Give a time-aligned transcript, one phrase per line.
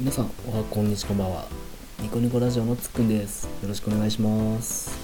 [0.00, 1.48] 皆さんおはこんにちこんばんは。
[1.98, 3.46] ニコニコラジオのつっくんです。
[3.60, 4.96] よろしくお願いします。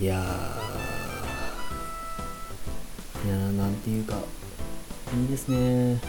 [0.00, 3.26] いやー。
[3.28, 4.16] いやーなんていうか
[5.14, 6.00] いいですね。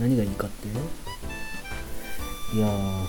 [0.00, 0.66] 何がいいかって？
[2.56, 3.06] いやー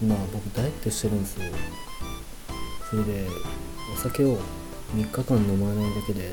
[0.00, 1.44] 今僕ダイエットしてるんですよ。
[2.88, 3.26] それで
[3.94, 4.38] お酒を
[4.96, 6.32] 3日間飲まないだけで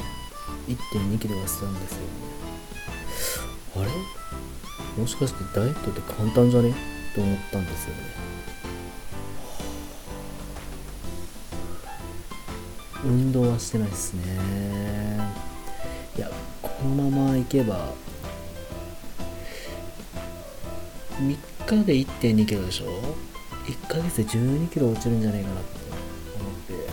[0.70, 2.00] 1 2キロ痩せたんですよ。
[3.76, 3.92] あれ？
[4.98, 6.74] もしかしてダイエットって簡単じゃね？
[7.14, 8.02] と思ったんですよね。
[13.04, 14.22] 運動はしてないですね。
[16.18, 16.32] いや
[16.62, 17.94] このままいけば
[21.20, 21.38] 3
[21.82, 22.86] 日で1 2キロでしょ
[23.66, 25.80] ？1ヶ月で1 2キロ落ちるんじゃないかなって
[26.40, 26.90] 思って。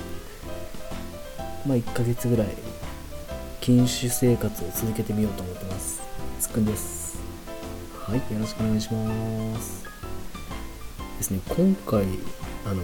[1.69, 2.49] まあ1ヶ月ぐらい
[3.61, 6.03] 禁酒生活を続けてみようと思ってます。
[6.41, 7.02] つくんです。
[8.13, 9.87] はいよろしくお願いします。
[11.17, 12.05] ですね今回
[12.67, 12.83] あの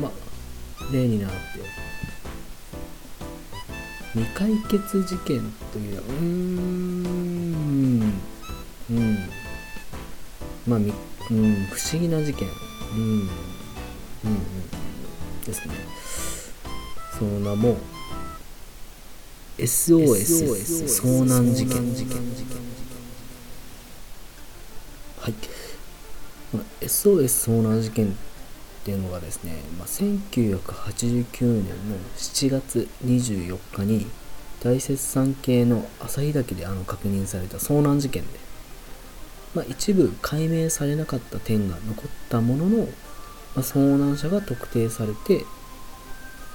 [0.00, 0.12] まあ
[0.92, 1.36] 例になって
[4.14, 5.40] 未解決事件
[5.72, 8.12] といううーん
[8.90, 9.18] うん。
[10.66, 10.92] まあみ、
[11.30, 12.48] うん、不思議な事件。
[12.92, 13.28] うんうんうん。
[15.46, 15.74] ですね。
[17.16, 17.76] その名も
[19.56, 21.94] SOS 遭難事件
[25.20, 25.34] はい、
[26.54, 28.10] まあ、SOS 遭難事件っ
[28.84, 34.06] ていうのがですね、まあ、1989年の7月24日に
[34.62, 38.28] 大雪山系の旭岳であの確認された遭難事件で、
[39.54, 42.88] まあ、一部解明されなかった点が残ったものの、
[43.54, 45.44] ま、遭難者が特定されて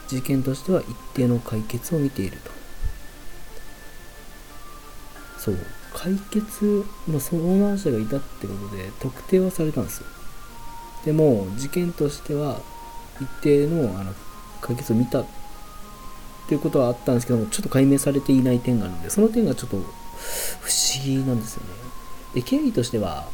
[0.08, 2.52] 事件としては一定の解決を見ていると。
[5.38, 5.58] そう。
[5.96, 10.08] 解決の遭難者がいたってことで特定はされたんですよ。
[11.06, 12.60] でも事件としては
[13.22, 14.14] 一定のあの
[14.60, 15.26] 解決を見たっ
[16.48, 21.70] ていうことはあったんですけどもちょっと解明されていない点があるのでその点がちょっと不思議なんですよね。
[22.34, 23.30] で経緯としては、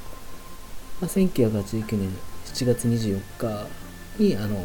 [1.02, 2.16] まあ、1989年
[2.54, 3.68] 7月24日
[4.24, 4.64] にあの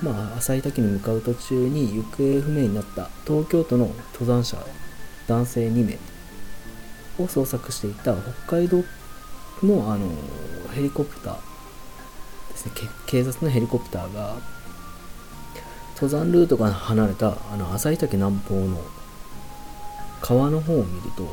[0.00, 4.64] まあ旭岳に向かう途中に行方不明になった東京都の登山者
[5.26, 6.17] 男性2名。
[7.22, 8.14] を捜索していた
[8.46, 8.84] 北海道
[9.62, 10.08] のあの
[10.72, 11.36] ヘリコプター
[12.52, 12.72] ですね。
[13.06, 14.36] 警察のヘリコプターが
[15.94, 18.80] 登山ルートから離れたあの旭岳南方の
[20.20, 21.26] 川の方を見ると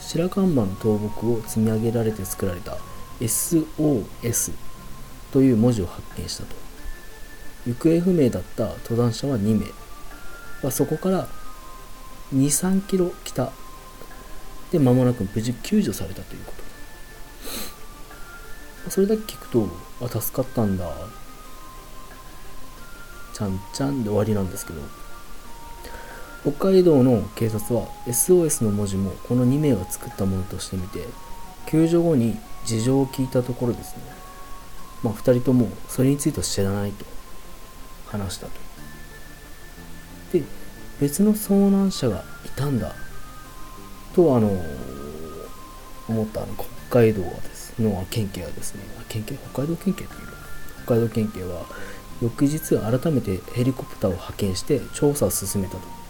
[0.00, 2.76] 白樺の倒木を積み上げられて作られた
[3.20, 4.52] SOS
[5.32, 6.56] という文字を発見したと。
[7.66, 9.66] 行方不明だった登山者は2名。
[10.62, 11.28] はそこから
[12.34, 13.52] 23キロ北
[14.70, 16.52] で間もなく無事救助されたというこ
[18.84, 18.90] と。
[18.90, 19.68] それだけ聞くと
[20.00, 20.90] あ助かったんだ。
[23.34, 24.80] ちゃんちゃんで終わりなんですけど。
[26.42, 31.06] 北海道の警察は SOS の文字もこの2名が作ったものとしてみて
[31.66, 34.02] 救助後に事情を聞いたところですね。
[35.02, 37.04] まあ2人ともそれについては知らないと。
[38.10, 38.52] 話したと。
[40.32, 40.42] で
[41.00, 42.94] 別の遭難者がいたんだ。
[44.14, 44.50] とあの
[46.08, 46.54] 思ったあの
[46.88, 50.20] 北海道はですの県警はですね県警北海道県警という
[50.84, 51.66] 北海道県警は
[52.22, 56.00] 翌日改めてヘリコプターを派遣して調査を進めたと。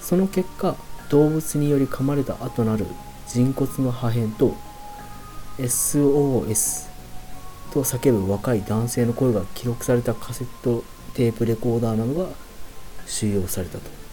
[0.00, 0.74] その結果
[1.10, 2.86] 動物により噛まれた後なる
[3.26, 4.54] 人骨の破片と
[5.58, 6.88] SOS
[7.72, 10.82] と叫ぶ若い男性の声が記録されたカセット
[11.12, 12.30] テープレコーダーなどが
[13.06, 14.07] 収容されたと。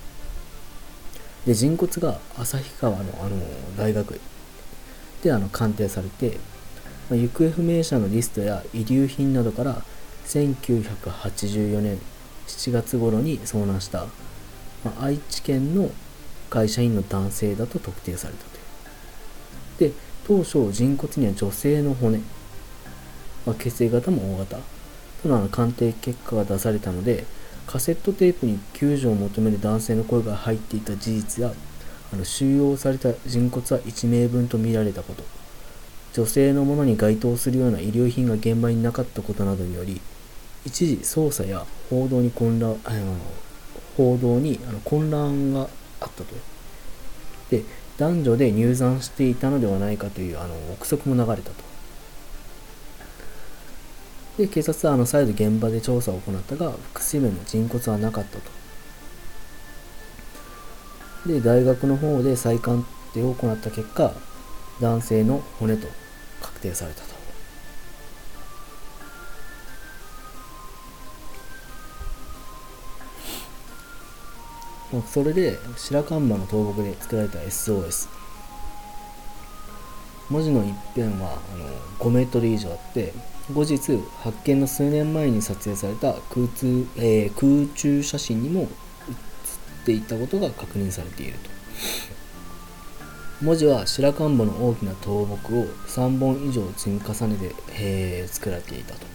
[1.46, 3.38] で人骨が旭川のあの
[3.78, 4.20] 大学
[5.24, 6.38] であの鑑定されて、
[7.10, 9.82] まあ、行方不明者のリストや遺留品などから
[10.26, 12.00] 1984年
[12.48, 14.06] 7月頃に遭難した、
[14.84, 15.90] まあ、愛知県の
[16.50, 18.46] 会社員の男性だと特定された
[19.78, 19.92] という。
[19.92, 22.20] で当初人骨には女性の骨、
[23.46, 24.58] まあ、血液型も O 型。
[25.26, 27.26] との鑑定結果が出されたので
[27.68, 31.54] カセットテープに救助を求める男性の声が入っていた事実や
[32.14, 35.24] あの収容された人骨は1名分とみられたこと。
[36.16, 40.00] 女性のものに該当するような医療品が現場になかったことなどにより
[40.64, 43.18] 一時捜査や報道に混乱あの
[43.98, 45.68] 報道にあの混乱があっ
[46.00, 46.24] たと。
[47.50, 47.64] で
[47.98, 51.75] 男女で入山していたのではないかというあの憶測も流れたと。
[54.38, 58.52] で警察はあの再度現場で調査を行ったが複数名の人骨はなかったと。
[61.26, 62.84] で大学の方で再鑑
[63.14, 64.14] 定を行った結果
[64.82, 65.88] 男性の骨と
[66.42, 67.16] 確定されたと。
[75.08, 78.08] それで白樺の倒木で作られた SOS
[80.30, 81.66] 文字の一辺はあの
[82.00, 83.14] 5メートル以上あって
[83.54, 83.78] 後日
[84.24, 88.68] 発見の数年前に撮影された空通、えー、空中写真にも写
[89.84, 91.56] っていたことが確認されていると。
[93.42, 99.06] 文字は白樺の大きな倒木を3本以上積み重ねて、えー、作られていたと。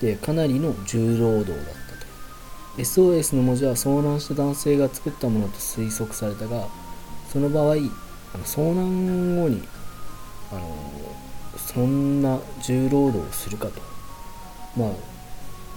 [0.00, 1.72] でかなりの重労働だった
[2.76, 2.82] と。
[2.82, 6.68] SOS の文字は遭難した男性が作ったものと推測されたが
[7.30, 7.76] その場合
[8.44, 9.62] 遭難後に
[10.52, 10.60] あの
[11.56, 13.80] そんな重労働をするかと
[14.76, 14.90] まあ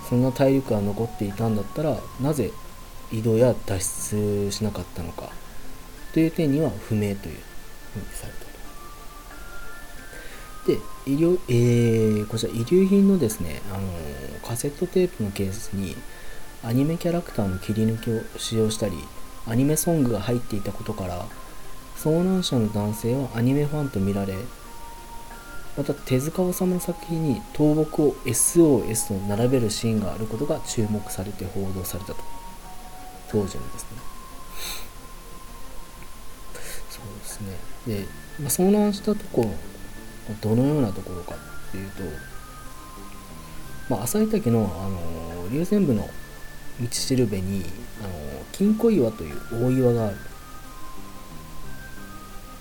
[0.09, 2.51] そんな体力が残っていたんだったらなぜ
[3.11, 5.29] 移動や脱出しなかったのか
[6.13, 8.45] という点には不明というふうにされたと。
[10.65, 13.87] で医療、えー、こちら遺留品のですねあの
[14.47, 15.95] カセットテープのケースに
[16.63, 18.97] アニメキャラクターの切り抜きを使用したり
[19.47, 21.27] アニメソングが入っていたことから
[21.97, 24.33] 遭難者の男性はアニメファンと見られ
[25.77, 32.17] また手塚治虫の作品に倒木を SOS と並べるシーンがあることが注目されて報道されたと。
[33.29, 33.89] 当時のですね。
[36.89, 37.57] そうですね。
[37.87, 38.05] で、
[38.39, 39.49] まあ、遭難したところ
[40.41, 42.03] どのようなところかっていうと、
[43.89, 46.09] まあ、旭岳の、あの龍泉部の
[46.79, 47.65] 道しるべに、
[48.01, 48.09] あの
[48.53, 50.17] 金庫岩という大岩がある。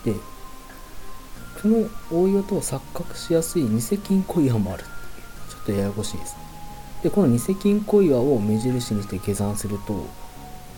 [0.04, 0.14] で
[1.64, 4.84] その大岩と錯覚しやすい偽金庫岩もある。
[4.84, 6.34] ちょっとややこしいです。
[6.34, 6.40] ね
[7.04, 10.06] でこの偽金庫岩を目印にして下山すると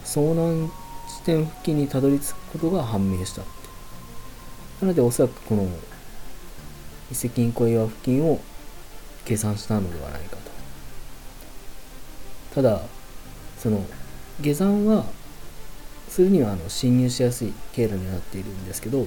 [0.05, 0.71] 遭難
[1.09, 3.51] 地点付近にたどり着くことが判明したって
[4.83, 5.69] なのでおそらくこの
[7.11, 8.41] 偽金庫岩付近を
[9.25, 10.43] 下山したのではないかと。
[12.55, 12.81] ただ
[13.59, 13.85] その
[14.41, 15.05] 下山は
[16.09, 19.05] するにはあの侵入しやすい経路になっているんですけど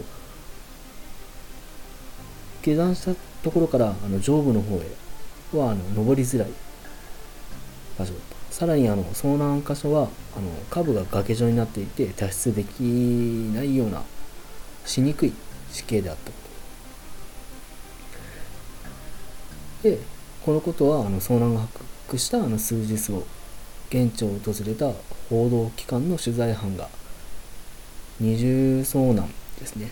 [2.75, 6.50] 下山したところからあの上部の方へはあの登りづらい
[7.98, 8.39] 場所だった。
[8.54, 14.04] さらにあの遭難箇所はあの下部が崖状になっていて脱出できないような
[14.86, 15.33] しにくい
[15.71, 16.31] 地形であった。
[16.31, 16.38] こ
[19.83, 20.00] とで
[20.44, 23.25] このことはあの遭難が発覚したあの数日後
[23.89, 24.92] 現地を訪れた
[25.30, 26.89] 報道機関の取材班が
[28.19, 29.92] 二重遭難ですね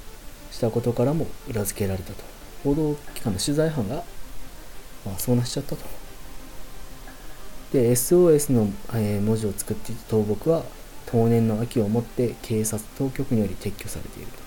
[0.52, 2.37] したことからも裏付けられたと。
[2.64, 3.96] 報道機関の取材班が、
[5.06, 5.86] まあ、遭難しちゃったと。
[7.72, 10.64] で、SOS の、えー、文字を作っていた倒木は、
[11.06, 14.38] 当年の秋をもって警察当局により撤去されていると。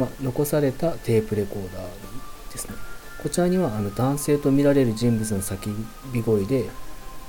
[0.00, 2.74] まあ、残されたテープレコーダーですね。
[3.22, 5.74] こちらにはあの男性とみられる人物の叫
[6.12, 6.68] び声で、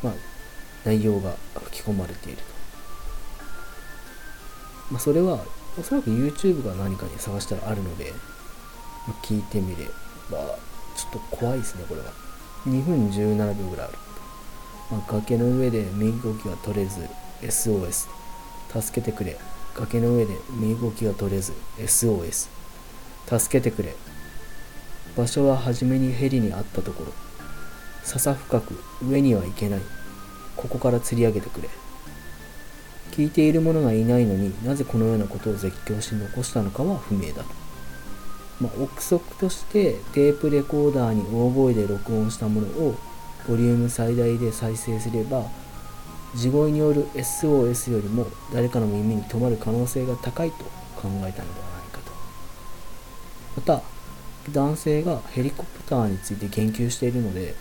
[0.03, 0.13] まあ、
[0.86, 2.44] 内容が吹き込まれていると。
[4.91, 5.44] まあ、それは
[5.80, 8.13] おそらく YouTube が何かに探したらあるので、
[9.22, 9.86] 聞いてみれ
[10.32, 10.58] ば、
[10.96, 12.08] ちょっと怖いですね、これは。
[12.66, 13.98] 2分17秒ぐらいある。
[14.92, 17.08] まあ、崖の上で身動きが取れず、
[17.42, 18.08] SOS。
[18.82, 19.38] 助けてくれ。
[19.75, 22.50] 崖の上で身動きが取れず、SOS。
[23.39, 23.96] 助けてくれ。
[25.16, 27.13] 場所は初めにヘリにあったところ。
[28.04, 29.82] 笹深く上には行けない。
[30.56, 31.70] ここから釣り上げてくれ。
[33.12, 37.69] 聞いている者がいないのになぜこのようなことを絶叫し残したのかは不明だと。
[38.62, 42.96] まあ、憶測としてテープレコーダーに大声で録音したものを
[43.48, 45.46] ボリューム最大で再生すれば
[46.36, 50.58] 地声による SOS よりも誰かの耳に止まる可能性が高いと
[50.96, 51.34] 考えたのではない
[51.92, 52.12] かと。
[53.56, 53.82] また
[54.51, 57.56] 男性がヘリコプターについて言及しているので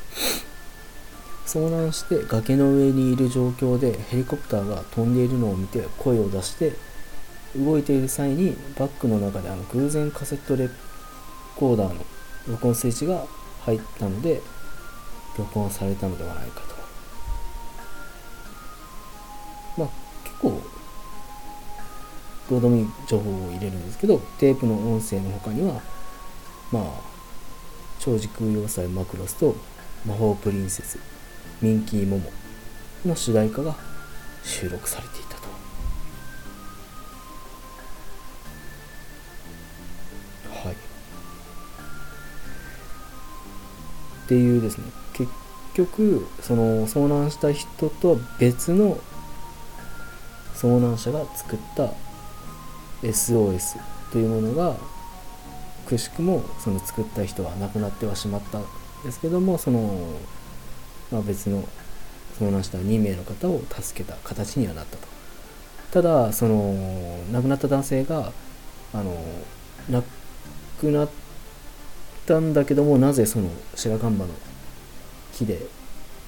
[1.46, 6.72] 遭難して崖の上にいる状況でヘリコプターが飛んでいるのを見て声を出して
[7.56, 10.68] 動いている際にバッグの中であの偶然カセットレ
[11.58, 12.04] コーダーの
[12.46, 13.24] 録音スイッチが
[13.62, 14.40] 入ったので
[15.36, 16.68] 録音されたのではないかと。
[19.82, 19.88] まあ
[20.24, 20.60] 結構
[22.48, 25.80] どうでもいい情報を入れるんですけどテープの音声の他には
[26.72, 26.84] まあ
[27.98, 29.54] 超時空要塞マクロスと
[30.06, 30.98] 魔法プリンセス
[31.60, 32.30] ミンキーモモ
[33.04, 33.74] の主題歌が
[34.44, 35.27] 収録されていた。
[44.28, 44.84] っていうですね。
[45.14, 45.32] 結
[45.72, 48.98] 局その遭難した人とは別の
[50.54, 51.94] 遭難者が作った
[53.02, 53.80] SOS
[54.12, 54.76] というものが
[55.86, 58.64] くしくもその作った人は亡くなってはしまったん
[59.02, 60.20] ですけどもその、
[61.10, 61.66] まあ、別の
[62.38, 65.08] 遭難した2名の方を助けた形にはなったと。
[65.90, 68.32] ただその亡くなった男性が
[68.92, 69.16] あの
[69.88, 70.02] 亡
[70.80, 71.27] くなった
[72.40, 74.26] んだけどもなぜその白樺の
[75.32, 75.60] 木で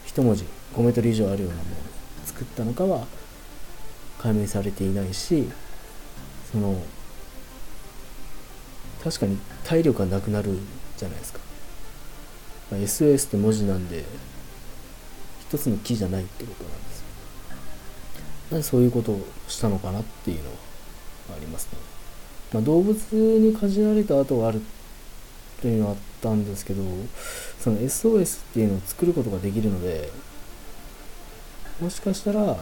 [0.06, 1.78] 一文字5メートル以上あるようなものを
[2.24, 3.06] 作ったのかは
[4.18, 5.48] 解明されていないし
[6.52, 6.80] その
[9.02, 10.58] 確かに体力がなくなる
[10.96, 11.40] じゃないですか、
[12.70, 14.04] まあ、SOS って文字なんで
[15.48, 17.06] 一つの木じゃないってことなんですよ。
[18.52, 20.56] なんでそういうことをしたのかなっていうのは
[21.36, 21.78] ありますね、
[22.52, 24.60] まあ、動物にかじられた跡がある
[25.60, 26.82] っていうのはあったんですけど
[27.58, 30.10] その SOS っていうのを作ることができるので
[31.82, 32.56] もしかしたらあの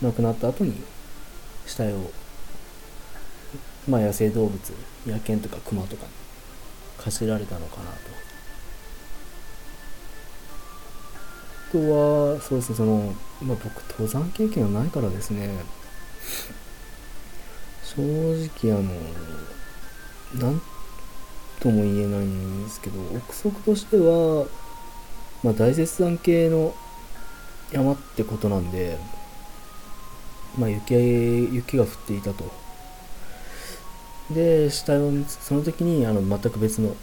[0.00, 0.74] 亡くなった後に
[1.66, 2.12] 死体を
[3.88, 4.72] まあ野生動物
[5.06, 6.12] 野犬とか熊とかに
[7.02, 7.98] かじられたのかなと。
[11.70, 15.48] あとはそうですねその、まあ、僕登山経験がないからですね
[17.96, 18.92] 正直あの
[20.38, 20.62] 何
[21.58, 24.46] とも言えないんですけど憶測としては、
[25.42, 26.72] まあ、大雪山系の
[27.72, 28.96] 山ってことなんで、
[30.56, 32.44] まあ雪、雪が降っていたと。
[34.30, 36.94] で死体をその時にあの全く別の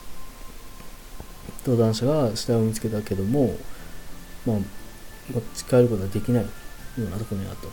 [1.66, 3.58] 登壇者が死体を見つけたけども、
[4.46, 4.58] まあ、
[5.30, 6.50] 持ち帰ることができないよ
[7.00, 7.72] うなところにあったと。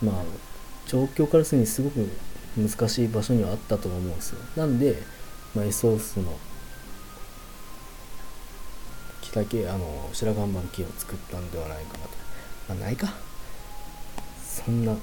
[0.00, 0.53] まあ
[0.86, 2.08] 状況からするにすごく
[2.56, 4.38] 難しい場所にはあったと思うんですよ。
[4.56, 4.96] なんで、
[5.54, 6.32] まあ、エソースの
[9.20, 12.10] 木だけあの白岩盤木を作ったんではないかなと。
[12.68, 13.12] まあないか。
[14.46, 14.96] そんな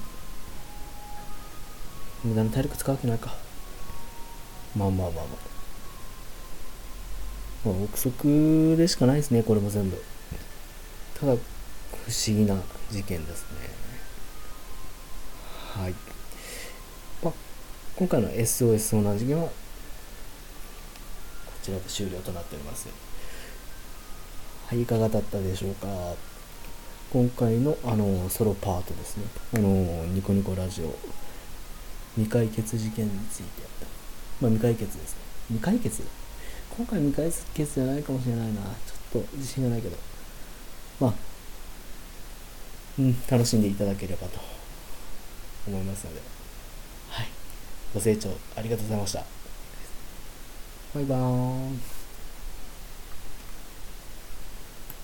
[2.24, 3.34] 無駄に体力使うわけないか。
[4.74, 5.24] まあまあまあまあ。
[7.64, 10.02] まあ憶測でしかないですねこれも全部。
[11.20, 12.56] ただ不思議な
[12.90, 13.91] 事件ですね。
[15.72, 15.94] はい、
[17.22, 17.32] まあ、
[17.96, 19.52] 今回の SOS 遭難事件はこ
[21.62, 22.88] ちらで終了となっております。
[24.66, 25.86] はいいかがだったでしょうか？
[27.10, 29.24] 今回のあのソロパートですね。
[29.54, 30.94] あのニコニコラジオ。
[32.16, 33.62] 未解決事件について
[34.42, 35.20] まあ未解決ですね。
[35.48, 36.02] 未解決？
[36.76, 38.60] 今回未解決じゃないかもしれないな。
[38.60, 39.96] ちょっと自信がないけど。
[41.00, 41.14] まあ
[42.98, 44.61] うん楽しんでいただければと。
[45.66, 46.20] 思いますので。
[47.10, 47.28] はい。
[47.94, 49.24] ご清聴ありがとうございました。
[50.94, 52.01] バイバーイ